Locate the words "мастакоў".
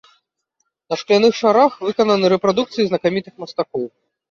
3.47-3.89